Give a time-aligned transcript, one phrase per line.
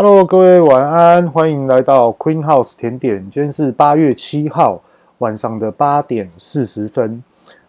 [0.00, 3.18] Hello，各位晚安，欢迎来到 Queen House 甜点。
[3.28, 4.80] 今天是八月七号
[5.18, 7.20] 晚上的八点四十分。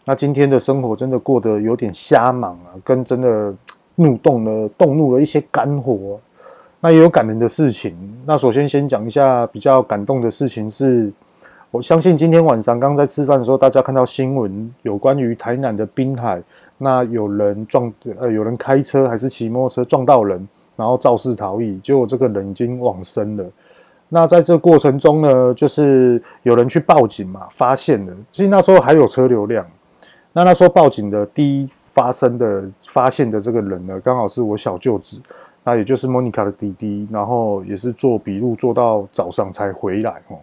[0.06, 3.52] 那今天的生活真的过得有点瞎忙啊，跟真的
[3.96, 6.20] 怒动了，动怒了一些肝火。
[6.80, 7.98] 那也有感人的事情。
[8.28, 11.12] 那首先先讲一下比较感动的事情是，
[11.72, 16.40] 我相信今天晚上刚刚在吃饭的时候，大家看到新闻有关于台南的滨海，
[16.78, 20.48] 那有人撞呃有人开车还是骑摩托车撞到人，
[20.80, 23.44] 然后肇事逃逸，结果这个人已经往生了。
[24.08, 29.66] 那在这过程中呢，就是有人去报警嘛，发现了，其实那时候还有车流量。
[30.32, 35.20] 那那时候报警的第一发生的发现的这个人呢，刚好是我小舅子。
[35.66, 40.40] 那也就是莫妮卡的弟弟，然后也是做笔录做到早上才回来哦。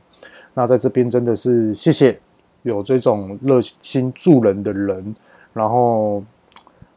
[0.52, 2.16] 那在这边真的是谢谢
[2.62, 5.16] 有这种热心助人的人，
[5.54, 6.22] 然后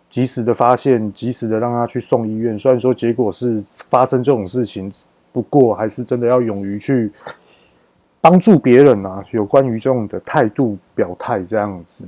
[0.09, 2.57] 及时的发现，及时的让他去送医院。
[2.57, 4.91] 虽然说结果是发生这种事情，
[5.31, 7.11] 不过还是真的要勇于去
[8.19, 9.23] 帮助别人啊。
[9.31, 12.05] 有关于这种的态度表态这样子。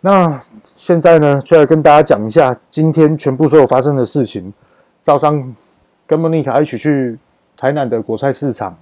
[0.00, 0.38] 那
[0.74, 4.52] 现在呢，就来跟大家讲一下今天全部所有发生的事情。
[5.00, 5.54] 早上
[6.06, 7.18] 跟莫妮卡一起去
[7.56, 8.76] 台南的国菜市场，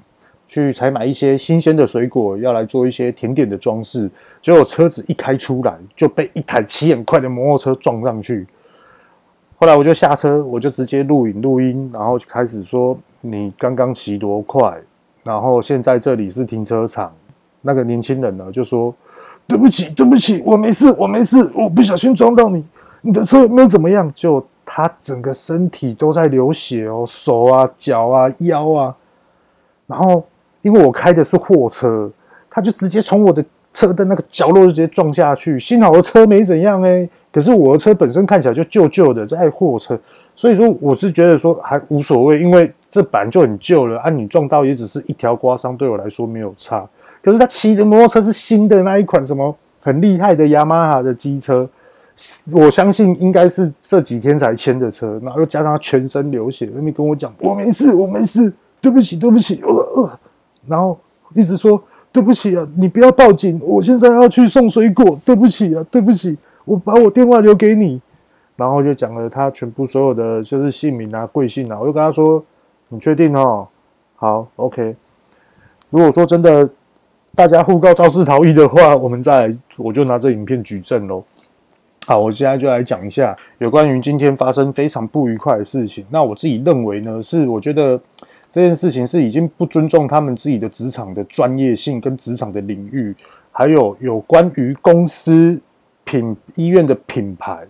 [0.48, 4.10] 去采买一些新鲜的水果，要来做一些甜点的装饰。
[4.42, 8.46] 结果车子一开出来，就被一台骑很快的摩托车撞上去。
[9.58, 14.76] 后来我就下车，我就直接录影录音，然后就开始说：“你刚刚骑多快？”
[15.22, 17.12] 然后现在这里是停车场。
[17.60, 18.94] 那个年轻人呢就说
[19.46, 22.64] ：“对不起，对不起，我没事，我没事，我不小心撞到你，
[23.02, 24.44] 你的车有没有怎么样。”就。
[24.70, 28.94] 他整个身体都在流血哦，手啊、脚啊、腰啊，
[29.86, 30.22] 然后
[30.62, 32.10] 因为我开的是货车，
[32.50, 35.58] 他就直接从我的车的那个角落就直接撞下去。
[35.58, 39.98] 幸好我的车没怎样哎，可是我的车本身看起来就旧旧的，在货车，
[40.34, 46.84] 所以说我是觉得说还无所谓，因为这板就很旧了，啊，你撞到也只是一条刮伤，对我来说没有差。
[47.22, 51.68] 可是他骑的摩托车是新的那一款，什么很厉害的雅马哈的机车。
[52.50, 60.20] 我相信应该是这几天才牵的车，然后又加上他全身流血，那边跟我讲我没事，我没事，对不起，对不起，呃呃，
[60.68, 60.98] 然后
[61.34, 68.00] 一直说对不起啊，你不要报警，我现在要去送水果，对不起啊，对不起，我把我电话留给你，
[68.56, 72.42] 然后就讲了他全部所有的就是姓名啊、贵姓啊，我就跟他说，
[72.88, 73.66] 你确定哦？
[74.16, 74.96] 好，OK。
[75.90, 76.68] 如果说真的
[77.34, 81.22] 大家互告肇事逃逸的话，我们再，我就拿这影片举证喽。
[82.06, 86.04] 好，我现在就来讲一下有关于今天发生非常不愉快的事情。
[86.10, 88.00] 那我自己认为呢，是我觉得
[88.50, 93.14] 这件事情是已经不尊重他们自己的职场的专业性跟职场的领域，
[93.52, 95.60] 还有有关于公司
[96.04, 97.66] 品医院的品牌。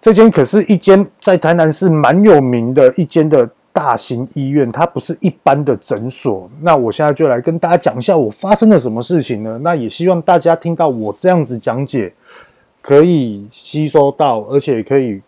[0.00, 6.50] 这间可是一间在台南市蛮有名的一间的大型医院，它不是一般的诊所。
[6.62, 9.58] 那我现在就来跟大家讲一下我发生了什么事情呢？
[9.62, 12.12] 那也希望大家听到我这样子讲解。
[12.82, 15.20] 可以吸收到，而且可以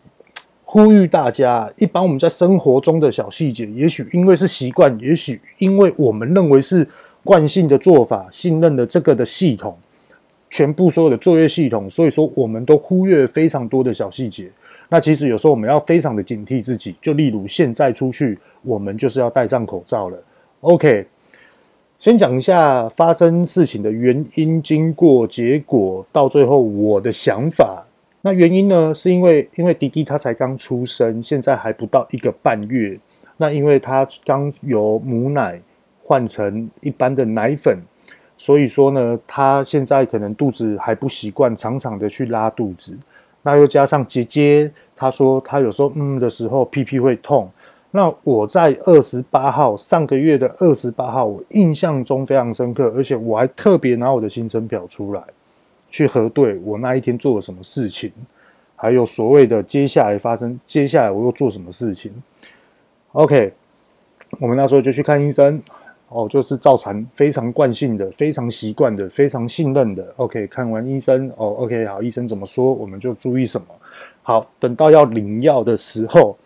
[0.72, 6.88] 呼吁大家，一般我们在生活中的小细节，也许因为是习惯，也许因为我们认为是
[7.22, 9.76] 惯性的做法，信任的这个的系统，
[10.48, 14.50] 全部所有的作业系统，所以说我们都忽略非常多的小细节。
[14.88, 20.16] 那其实有时候我们要非常的警惕自己，就例如现在出去，我们就是要戴上口罩了。
[20.60, 21.06] OK。
[21.98, 27.81] 先讲一下发生事情的原因、经过、结果，到最后我的想法。
[28.24, 32.98] 那原因呢，是因为因为弟弟他才刚出生，现在还不到一个半月。
[33.36, 35.60] 那因为他刚由母奶
[36.00, 37.76] 换成一般的奶粉，
[38.38, 42.96] 所以说呢，他现在可能肚子还不习惯，常常的去拉肚子。
[43.42, 47.50] 那又加上姐姐，她说她有时候嗯的时候屁屁会痛。
[47.90, 55.20] 那我在二十八号，上个月的二十八号，我印象中非常深刻，而且我还特别拿我的行程表出来，
[55.92, 58.10] 去核对我那一天做了什么事情，
[58.74, 62.10] 还有所谓的接下来发生，接下来我又做什么事情。
[63.12, 63.52] OK，
[64.40, 65.62] 我们那时候就去看医生，
[66.08, 70.12] 哦，就是照常非常惯性的、非常习惯的、非常信任的。
[70.16, 73.66] OK，看完医生，哦，OK，好，医生怎么说，我们就注意什么。
[74.22, 76.36] 好，等到要领药的时候。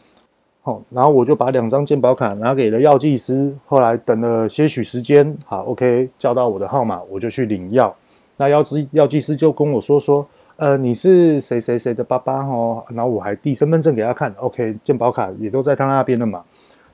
[0.62, 3.54] 好，然后我就把两张健保卡拿给了药剂师。
[3.66, 7.94] 后来等了些许时间，好，OK，叫到我的号码，我就去领药。
[8.36, 12.84] 那药剂药剂师就跟我说说，呃，你是谁谁谁的爸爸哦。
[12.88, 16.42] 然后我还递身份证给他看，OK，健保卡也都在他那边的嘛。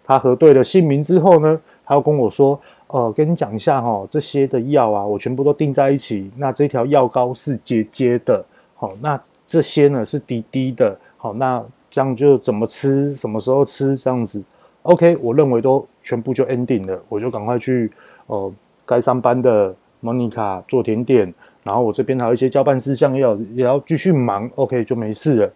[0.05, 2.59] 他核对了姓名之后呢，他又跟我说，
[2.89, 6.31] 呃，跟你讲一下哈，这些的药啊，我全部都订在一起。
[6.37, 11.65] 那这条药膏是姐姐的，好，那这些呢是弟弟的，好，那。
[11.95, 14.43] 这样就怎么吃，什么时候吃，这样子
[14.81, 17.91] OK，我认为都全部就 ending 了，我就赶快去
[18.29, 18.51] 呃
[18.87, 21.33] 该上班的 Monica 做甜点，
[21.63, 25.53] 然后我这边还有一些交办事项要也要继续忙，OK 就没事了。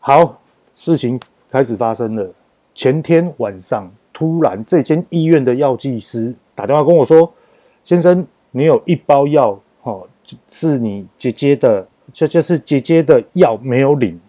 [0.00, 0.40] 好，
[0.74, 2.30] 事情开始发生了。
[2.74, 7.32] 前天晚上，突然这间医院的药剂师打电话跟我说
[7.82, 10.06] ：“先生，你有一包药，哦，
[10.48, 14.20] 是你姐姐的，这就是姐姐的药没有领。”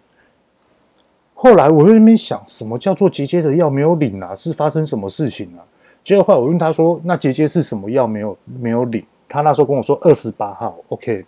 [1.32, 4.34] 后来我在那边想，什么叫做姐姐的药没有领啊？
[4.34, 5.62] 是发生什么事情啊？
[6.02, 10.76] 结果后来我问他说：“那姐姐是什么药没有没有领？”他那时候跟我说：“二十八号。
[10.88, 11.24] ”OK，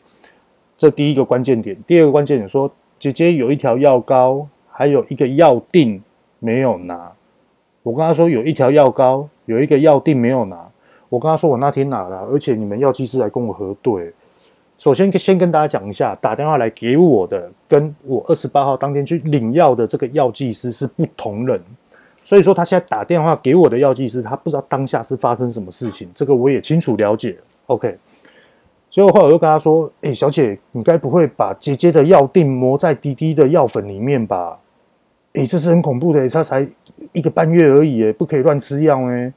[0.76, 1.76] 这第一个关键点。
[1.86, 6.02] 第二个关键点说，姐姐有一条药膏，还有一个药定
[6.38, 7.12] 没有拿。
[7.82, 10.68] 我跟他说有一条药膏，有一个药定没有拿。
[11.08, 14.12] 我跟他说我那天拿了，而且你们药剂师来跟我核对。
[14.78, 21.60] 首先，先跟大家讲一下，打电话来给我的，跟我二十八号当天去领药的这个药剂师是不同人，
[22.32, 27.36] 所以说他现在打电话给我的药剂师，他不知道当下是发生什么事情，这个我也清楚了解。
[27.66, 27.94] OK，
[28.90, 34.58] 所以后来我又跟他说：“哎、小姐，你该不会把姐姐的药定磨在滴滴的药粉里面吧？
[35.34, 36.66] 哎、这是很恐怖的，他才
[37.12, 39.30] 一个半月而已，哎，不可以乱吃药，哎，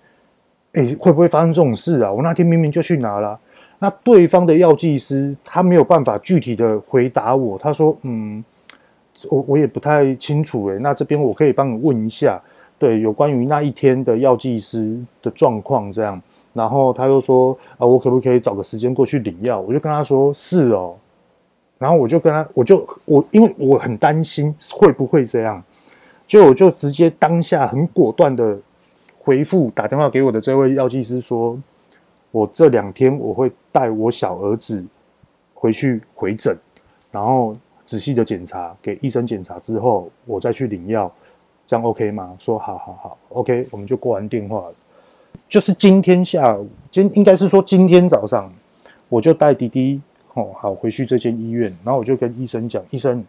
[0.75, 2.09] 哎，会不会发生这种事啊？
[2.09, 3.37] 我那天明明就去拿了。”
[3.79, 8.41] 那对方的药剂师他没有办法具体的回答我，他说：“嗯，
[9.29, 12.41] 我我也不太清楚诶，那这边我可以帮你问一下，
[12.85, 16.21] 对，有关于那一天的药剂师的状况这样。”
[16.53, 20.95] 然后他又说：“啊，我可不可以找个时间过去领药？”我就跟他说：“是哦。”
[21.79, 25.63] 然后我就跟他，我就我因为我很担心会不会这样，
[26.27, 28.57] 就我就直接当下很果断的
[29.17, 31.57] 回复打电话给我的这位药剂师说。
[32.31, 34.83] 我这两天我会带我小儿子
[35.53, 36.53] 回去回诊，
[37.09, 37.55] 然后
[37.85, 41.09] 仔细的检查，给医生检查之后，我再去领药，
[41.65, 42.35] 这样 OK 吗？
[42.39, 44.73] 说好好好，OK，我们就挂完电话了。
[45.49, 48.51] 就是今天下午，今应该是说今天早上，
[49.09, 50.01] 我就带弟弟
[50.33, 53.23] 哦，好回去这间医院，然后我就跟医生讲，医生，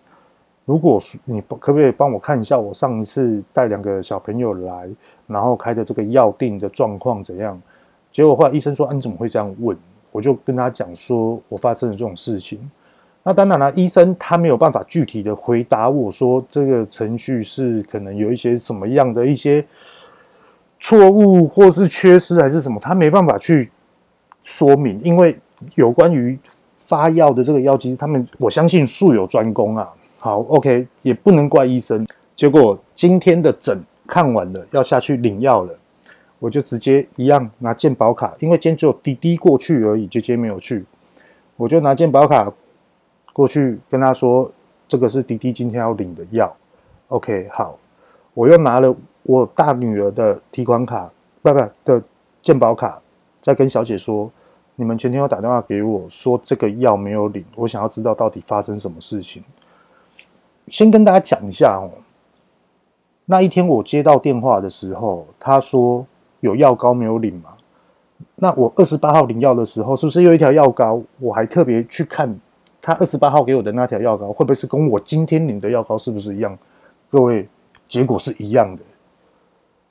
[0.65, 4.89] 如果你可不可以帮我看一下我上一次带两个小朋友来，
[5.27, 7.61] 然后开的这个药定的状况怎样？
[8.13, 9.77] 结果后来医生说：“啊，你怎么会这样问？”
[10.11, 12.59] 我就跟他讲说：“我发生了这种事情。”
[13.29, 19.67] 那当然了，医生他没有办法具体的回答我说这个程序是可能有一些什么样的一些
[20.79, 23.69] 错误，或是缺失，还是什么，他没办法去
[24.45, 25.01] 说明。
[25.01, 25.37] 因为
[25.75, 26.39] 有关于
[26.73, 29.93] 发药的这个药其实，他们我相信术有专攻啊。
[30.21, 32.07] 好，OK，也不能怪医生。
[32.37, 35.77] 结果今天的诊看完了，要下去领药了。
[36.39, 40.85] 我就直接一样拿健保卡，因为今天只有滴滴过去而已，姐姐没有去。
[41.57, 42.53] 我就拿健保卡
[43.37, 44.51] 过去跟他说
[44.89, 46.51] ：“这个是滴滴今天要领的药。
[47.09, 47.79] ”OK，好。
[48.33, 51.11] 我又拿了我大女儿的提款卡，
[51.43, 52.03] 不不的
[52.41, 52.99] 健保卡，
[53.43, 54.31] 再跟小姐说
[54.75, 59.45] ：“你们前天要打电话给我说这个药没有领，我想要知道到底发生什么事情。”
[60.69, 61.91] 先跟大家讲一下哦，
[63.27, 66.07] 那一天我接到电话的时候，他说。
[66.41, 67.55] 有药膏没有领吗？
[68.37, 71.03] 那我二十八号领药的时候，是不是有一条药膏？
[71.19, 72.39] 我还特别去看
[72.87, 76.57] 他二十八号给我的那条药膏，会不会是跟我今天领的药膏是不是一样？
[77.11, 77.49] 各位，
[77.89, 78.83] 结果是一样的。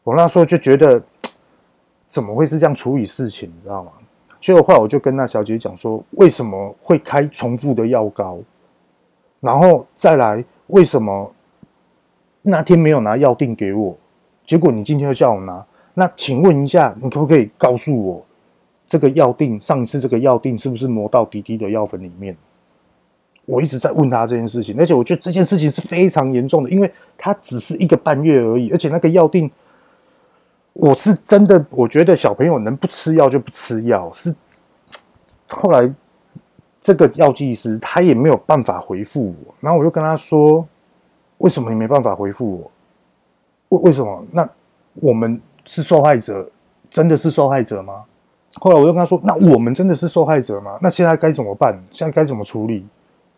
[0.02, 1.04] 我那时候就觉得，
[2.08, 3.50] 怎么会是这样处理事情？
[3.50, 3.92] 你知道吗？
[4.40, 8.40] 结果后来我就跟那小姐讲说，为什么会开重复的药膏？
[9.42, 11.30] 然后再来，为什么
[12.44, 13.94] 那天没有拿药定给我？
[14.46, 15.66] 结果你今天又叫我拿？
[15.96, 18.26] 那请问一下，你可不可以告诉我，
[18.88, 22.34] 这个药定上一次这个药定是不是磨到滴滴的药粉里面？
[23.46, 29.50] 我一直在问他这件事情，而且我觉得这件事情是非常严重的，因为它只是一个半月而已，而且那个药定，
[30.74, 34.12] 我是真的，我觉得小朋友能不吃药就不吃药。
[34.14, 34.36] 是
[35.48, 35.92] 后来
[36.82, 40.68] 这个药剂师他也没有办法回复我，然后我就跟他说
[41.40, 42.72] ：“为什么你没办法回复我？
[43.78, 44.26] 为为什么？
[44.32, 44.50] 那
[44.96, 46.48] 我们。”是受害者，
[46.92, 48.04] 真的是受害者吗？
[48.60, 50.78] 后来我又跟他说：“那我们真的是受害者吗？
[50.80, 51.76] 那现在该怎么办？
[51.90, 52.86] 现在该怎么处理？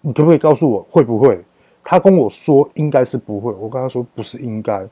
[0.07, 1.43] 你可不可以告诉我会不会？”
[1.83, 4.87] 他跟我说：“应该是不会。”我跟他说：“不是应该，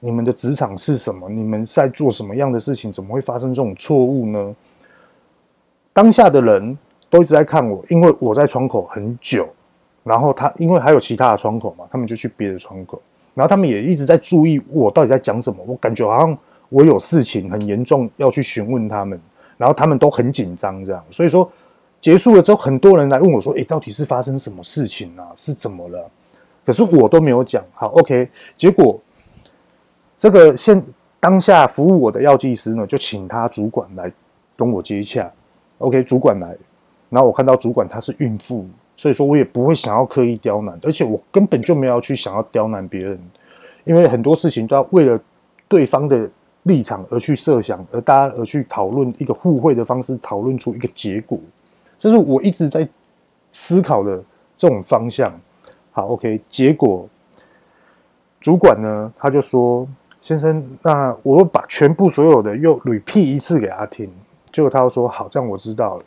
[0.00, 1.28] 你们的职场是什么？
[1.28, 2.92] 你们在做什么样的事情？
[2.92, 4.54] 怎么会发生这种错误呢？”
[5.92, 6.78] 当下的人
[7.10, 9.48] 都一直在看我，因为我在窗口很久，
[10.04, 13.02] 然后他因为还有其他的窗口嘛，他们就去别的窗口，
[13.34, 15.62] 然后他们也一直在注意我到底在讲什么。
[15.66, 16.38] 我感觉好像。
[16.74, 19.20] 我有事情很严重要去询问他们，
[19.58, 21.46] 然后他们都很紧张，这样，所以说
[22.02, 25.28] 结束了之后，很多人来问我说：“诶，到底是发生什么事情啊？
[25.36, 26.10] 是怎么了？”
[26.66, 27.64] 可是我都没有讲。
[27.72, 28.28] 好，OK。
[28.56, 29.00] 结果
[30.16, 30.84] 这个现
[31.20, 34.12] 当下服务我的药剂师呢，就请他主管来
[34.56, 35.30] 跟我接洽。
[35.78, 36.56] OK，主管来，
[37.08, 38.66] 然后我看到主管她是孕妇，
[38.96, 43.18] 所以说我也不会想要刻意刁难，而且我根本就没有去想要刁难别人，
[43.84, 45.20] 因为很多事情都要为了
[45.68, 46.28] 对方的
[46.64, 51.38] 立场而去设想，而大家而去讨论一个互惠的方式，讨论出一个结果，
[52.02, 52.88] 这是我一直在
[53.52, 54.20] 思考的
[54.56, 55.32] 这种方向。
[55.92, 57.08] 好，OK，结果
[58.40, 59.86] 主管呢，他就说。
[60.20, 64.08] 先生，那我把全部所有的又 repeat 一次给他听，
[64.52, 66.04] 结果他又说好，这样我知道了。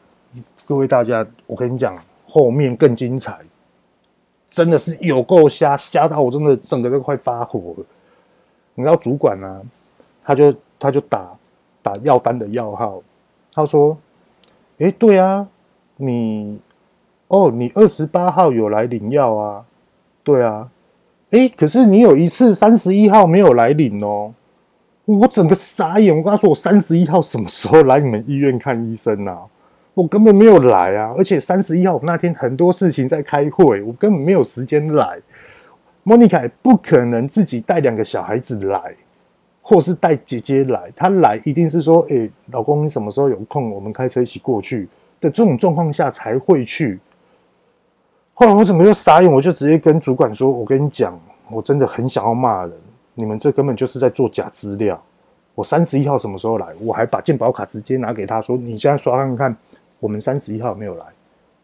[0.65, 3.37] 各位大家，我跟你讲，后面更精彩，
[4.49, 7.85] 真的是有够瞎，瞎到我真的整个都快发火了。
[8.75, 9.59] 你知道主管呢、啊，
[10.23, 11.29] 他就他就打
[11.83, 13.01] 打药单的药号，
[13.53, 13.97] 他说
[14.79, 15.45] ：“哎，对啊，
[15.97, 16.59] 你
[17.27, 19.65] 哦，你二十八号有来领药啊？
[20.23, 20.69] 对啊。”
[21.31, 24.33] 哎，可是你有一次三十一号没有来领哦，
[25.05, 26.15] 我整个傻眼。
[26.15, 29.39] 我跟他说，我三十一号什么时候来你们医院看医生啊？
[29.95, 31.13] 我根本没有来啊！
[31.17, 35.19] 而且三十一号那天很多事情在开会，我根本没有时间来。
[36.03, 38.95] 莫妮卡不可能自己带两个小孩子来，
[39.61, 40.91] 或是带姐姐来。
[40.95, 43.71] 她来一定是说，哎，老公，你什么时候有空？
[43.71, 44.87] 我们开车一起过去
[45.25, 46.99] 的这种状况下才会去。
[48.35, 51.17] 后来我整个就傻眼，我就直接跟主管说：“我跟你讲，
[51.49, 52.73] 我真的很想要骂人，
[53.13, 55.01] 你们这根本就是在做假资料。
[55.55, 56.67] 我三十一号什么时候来？
[56.81, 59.57] 我还把健保卡直接拿给他说，你现在刷看看，
[60.01, 61.05] 我们三十一号没有来，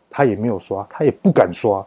[0.09, 1.85] 他也没有刷，他也不敢刷，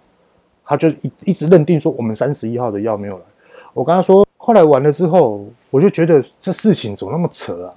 [0.67, 3.25] 他就一一直认定说我们三十一号的药没有来。
[3.73, 7.73] 我跟他说，后来完了之后，我就觉得这事情怎么那么扯啊？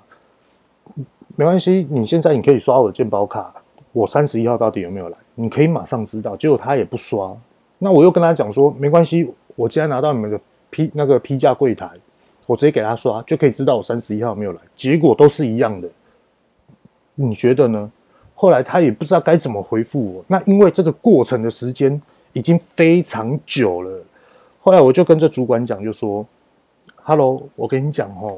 [1.37, 3.53] 没关系，你现在你可以刷我的健保卡。”
[3.97, 5.17] 我三十一号到底有没有来？
[5.33, 6.37] 你可以马上知道。
[6.37, 7.35] 结果他也不刷，
[7.79, 10.39] 那我又跟他讲说，没关系，我既然拿到你们的
[10.69, 11.89] 批那个批价柜台，
[12.45, 14.59] 我直接给他刷，就可以知道我三十一号没有来。
[14.75, 15.89] 结果都是一样的，
[17.15, 17.91] 你觉得呢？
[18.35, 20.23] 后来他也不知道该怎么回复我。
[20.27, 21.99] 那因为这个过程的时间
[22.33, 23.99] 已经非常久了，
[24.61, 26.23] 后来我就跟这主管讲，就说
[27.01, 28.37] ：“Hello，我跟你讲哦，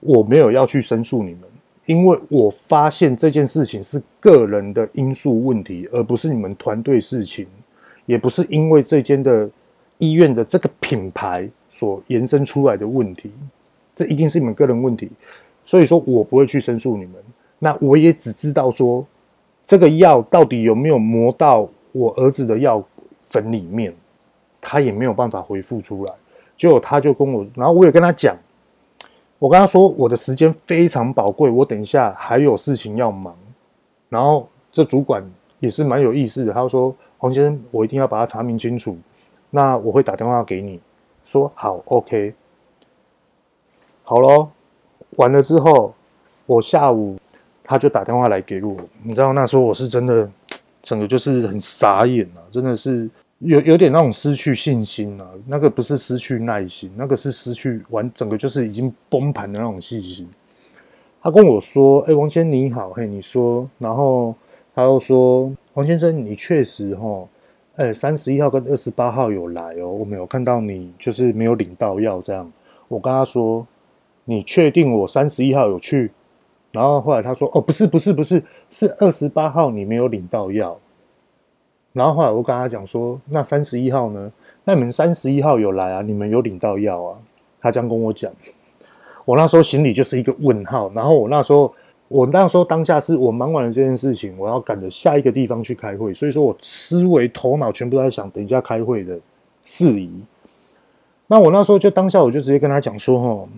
[0.00, 1.40] 我没有要去申诉你们。”
[1.88, 7.46] 因为我发现这件事情是个人的因素问题，而不是你们团队事情，
[8.04, 9.48] 也不是因为这间的
[9.96, 13.32] 医院的这个品牌所延伸出来的问题，
[13.96, 15.10] 这一定是你们个人问题。
[15.64, 17.14] 所以说我不会去申诉你们。
[17.58, 19.02] 那我也只知道说，
[19.64, 22.84] 这个药到底有没有磨到我儿子的药
[23.22, 23.94] 粉里面，
[24.60, 26.12] 他也没有办法回复出来。
[26.58, 28.36] 结果他就跟我，然后我也跟他讲。
[29.38, 33.36] 我跟他说，我的时间非常宝贵，我等一下还有事情要忙。
[34.08, 35.24] 然后这主管
[35.60, 38.98] 也是蛮有意思的，他说：“黄先生，我一定要把它查明清楚。
[39.50, 40.80] 那我会打电话给你，
[41.24, 42.34] 说好，OK，
[44.02, 44.50] 好咯。
[45.16, 45.94] 完了之后，
[46.46, 47.16] 我下午
[47.62, 48.76] 他就打电话来给我。
[49.04, 50.28] 你知道那时候我是真的，
[50.82, 60.28] 整个就是很傻眼啊，真的是。”有有点那种失去信心了，那个不是失去耐心，那个是失去完整个就是已经崩盘的那种信心。
[61.22, 64.34] 他跟我说：“哎，王先生你好，嘿，你说。”然后
[64.74, 67.28] 他又说：“王先生，你确实哈，
[67.76, 72.50] 哎，三十一号跟二十八号有来哦，我没有看到你就是没有领到药这样。”
[72.88, 73.64] 我跟他说
[74.26, 76.10] ：“你确定我三十一号有去？”
[76.72, 80.78] 然后后来他说：“哦，不是，不是，不是，是二十八号你没有领到药。”
[81.98, 84.30] 然后后来我跟他讲说，那三十一号呢？
[84.62, 86.00] 那你们三十一号有来啊？
[86.00, 87.18] 你们有领到药啊？
[87.60, 88.30] 他这样跟我讲，
[89.24, 90.88] 我那时候心里就是一个问号。
[90.94, 91.74] 然后我那时候，
[92.06, 99.18] 我那时候当下是我忙完了这件事情，我要赶着下一个地方去开会，所以说我思维头脑全部都在想等一下开会的
[99.64, 100.08] 事宜。
[101.26, 103.48] 那我那时候就当下我就直接跟他讲说，哈，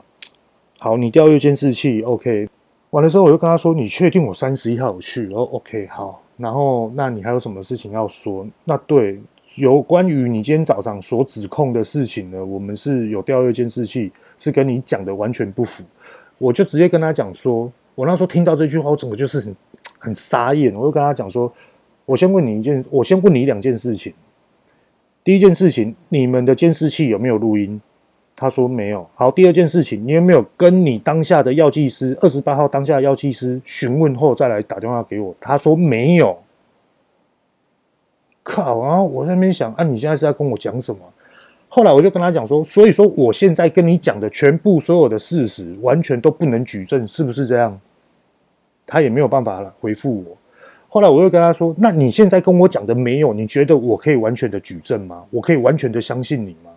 [0.78, 2.49] 好，你调阅监视器，OK。
[2.88, 5.30] 完了之后我就跟他说，你确定我三十一号有去？
[5.35, 6.23] 哦，OK，好。
[6.40, 8.47] 然后，那你还有什么事情要说？
[8.64, 9.20] 那对，
[9.56, 12.42] 有关于你今天早上所指控的事情呢？
[12.42, 15.85] 我们是有调阅监视器，是跟你讲的完全不符。
[16.38, 19.56] 我就直接跟他讲说，我那时候听到这句话，我整个就是很
[19.99, 20.75] 很傻眼。
[20.75, 21.52] 我就跟他讲说，
[22.06, 24.14] 我先问你一件，我先问你两件事情。
[25.23, 27.78] 第一件事情，你们的监视器有没有录音？
[28.40, 29.06] 他说没有。
[29.14, 35.35] 好，第二件事情，你有没有跟你当下的药剂师，二十八号当下的药剂师询问后再来打电话给我？
[35.38, 36.38] 他说没有。
[38.42, 38.82] 靠！
[38.82, 41.00] 然后我在那边想，啊，你现在是在跟我讲什么？
[41.68, 47.78] 后来我就跟他讲说，所以说我现在跟你讲的全部所有的事实，完全都不能举证，是不是这样？
[48.87, 50.37] 他也没有办法了回复我。
[50.88, 55.23] 后来我又跟他说，那你现在跟我讲的没有，你觉得我可以完全的举证吗？
[55.30, 56.70] 我可以完全的相信你吗？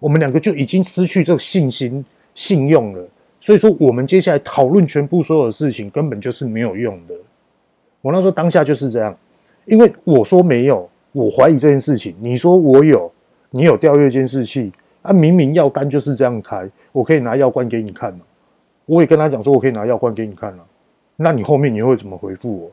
[0.00, 2.04] 我们两个就已经失去这个信心、
[2.34, 3.08] 信用了。
[3.40, 7.14] 所以说，我们接下来讨论全部所有的事情，根本就是没有用的。
[8.02, 9.16] 我那时候当下就是这样，
[9.66, 13.10] 因为我说没有，我怀疑这件事情，你说我有，
[13.50, 18.20] 你有调阅监视器，啊，明明药单就是这样开，我可以拿药罐给你看嘛。
[18.86, 20.66] 我也跟他讲说，我可以拿药罐给你看了。
[21.16, 22.70] 那你后面你会怎么回复我？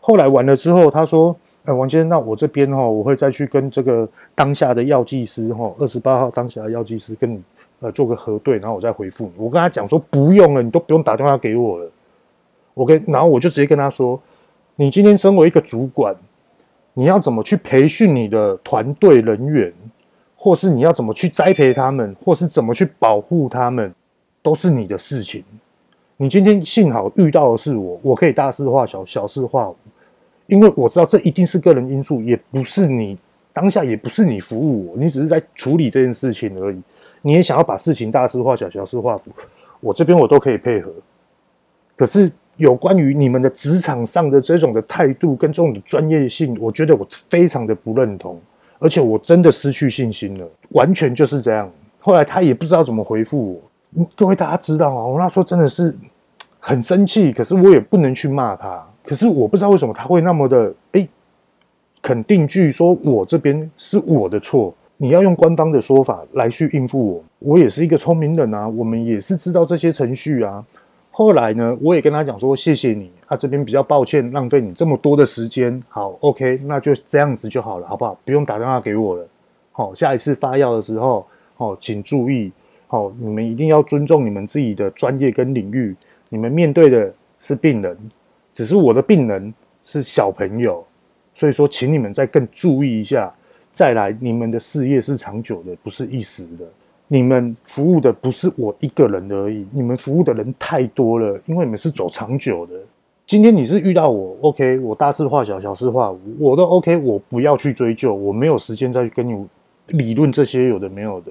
[0.00, 1.34] 后来完了之后，他说
[1.66, 7.42] ：“哎，王先生，那我这边哈，我会再去跟这个当下的药剂师哈，二十八号当下的药剂师跟你。”
[7.78, 9.32] 呃，做个核对，然后我再回复你。
[9.36, 11.90] 我跟他讲说不用了，你都不用打电话给我了。
[12.72, 14.18] 我跟，然后我就直接跟他说，
[14.76, 16.16] 你今天身为一个主管，
[16.94, 19.70] 你要怎么去培训你的团队人员，
[20.38, 23.94] 或是你要怎么去栽培他们，或是怎么去保护他们，
[24.42, 25.44] 都是你的事情。
[26.16, 29.76] 你今天幸好遇到的是我，我可以大事化小，小事化无，
[30.46, 33.18] 因为我知道这一定是个人因素，也不是你
[33.52, 36.80] 当下，也不是你服务我，你只是在处理这件事情而已。
[37.22, 39.32] 你也想要把事情大事化小，小事化无，
[39.80, 40.92] 我这边我都可以配合。
[41.96, 48.40] 可是有关于你们的职场上的这种的态度跟这种的专业性，我觉得我非常的不认同，
[48.78, 51.68] 而且我真的失去信心了，完全就是这样。
[51.98, 54.06] 后来他也不知道怎么回复我。
[54.14, 55.02] 各位大家知道吗？
[55.02, 55.96] 我那时候真的是
[56.60, 58.86] 很生气，可是我也不能去骂他。
[59.06, 61.08] 可是我不知道为什么他会那么的诶
[62.02, 64.74] 肯定句说我这边是我的错。
[64.98, 70.64] 你要用官方的说法来去应付我，我也是一个聪明人啊，我们也是知道这些程序啊。
[71.10, 75.78] 后来呢，我也跟他讲说，谢谢你，啊这边比较抱歉浪费你这么多的时间。
[75.88, 78.18] 好，OK，那就这样子就好了，好不好？
[78.24, 79.26] 不用打电话给我了。
[79.72, 82.50] 好，下一次发药的时候，好，请注意，
[82.86, 85.94] 好，你们一定要尊重你们自己的专业跟领域。
[86.30, 87.94] 你们面对的是病人，
[88.56, 89.52] 只是我的病人
[89.84, 90.82] 是小朋友，
[91.34, 93.30] 所以说，请你们再更注意一下。
[93.70, 96.64] 再来，你们的事业是长久的，不是一时的。
[97.06, 102.72] 你们服务的不是我一个人而已，你们服务的人太多了，因为你们是走长久的。
[103.26, 109.46] 今天你是遇到我，OK，我大事化小，小事化无，我都 OK，我不要去追究，我没有时间再去跟你
[109.88, 111.30] 理论这些有的没有的。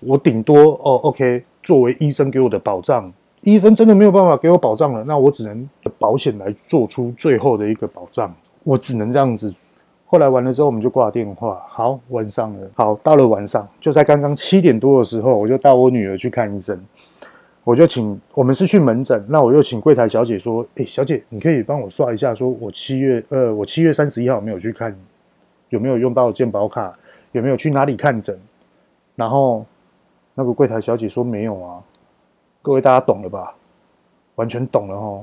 [0.00, 3.12] 我顶多哦，OK，作为医生给我的保障，
[3.44, 9.54] 医生真的没有办法给我保障了，那我只能保险来做出最后的一个保障，我只能这样子。
[10.06, 11.62] 后来完了之后，我们就挂电话。
[11.68, 12.70] 好，晚上了。
[12.74, 16.78] 好，到了晚上，就在刚刚七点多的时候，我就带我女儿去看医生。
[17.64, 24.94] 我就请我们是去门诊，那我又请柜台小姐说：“哎，小姐，你可以帮我刷一下，说我七月呃，我七月三十一号没有去看，
[25.70, 26.94] 有没有用到健保卡？
[27.32, 28.38] 有没有去哪里看诊？”
[29.16, 29.64] 然后
[30.34, 31.82] 那个柜台小姐说：“没有啊。”
[32.64, 33.54] 各位大家懂了吧？
[34.36, 35.22] 完全懂了哈。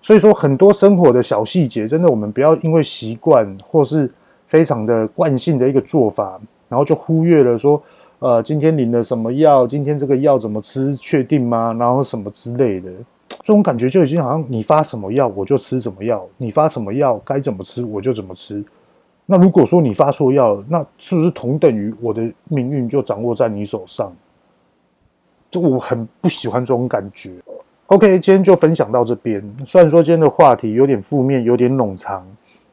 [0.00, 4.10] 所以说，很多生活的小细节，真的我们不要因为习惯或是
[4.46, 6.40] 非常的惯性的一个做法，
[6.70, 7.82] 然后就忽略了说，
[8.20, 11.76] 呃，今天领了什么药，今天这个药怎么吃，确定吗？
[11.78, 12.90] 然后什么之类的，
[13.28, 18.64] 这种感觉就已经好像你发什么药我就吃什么药，你发什么药该怎么吃我就怎么吃。
[19.26, 24.10] 那如果说你发错药了，那是不是同等于我的命运就掌握在你手上？
[25.58, 27.32] 我很不喜欢这种感觉。
[27.86, 29.42] OK，今天就分享到这边。
[29.64, 32.26] 虽然说今天的话题有点负面，有点冗长，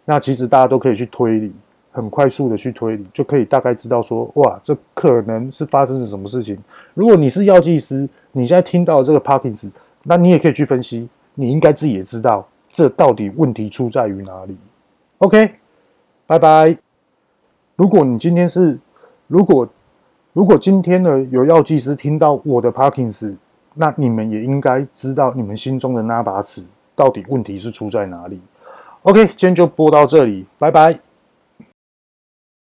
[0.06, 1.54] 那其实大家都可以去推理，
[1.91, 6.58] 很快速的去推理，就可以大概知道说，哇，这可能是发生了什么事情。
[6.96, 9.69] 如果你是药剂师，你现在听到这个 Parkins，
[10.04, 14.58] 那你也可以去分析，你应该自己也知道，这到底问题出在于哪里。
[15.19, 15.54] OK，
[16.26, 16.76] 拜拜。
[17.76, 18.80] 如果你今天是，
[19.28, 19.67] 如果
[20.34, 23.36] 如果今天呢有药剂师听到我的 Parkins。
[23.76, 26.63] 那你们也应该知道，你们心中的那把尺
[26.96, 28.39] 到底问题是出在哪里
[29.02, 31.00] ？OK，今天就播到这里，拜拜。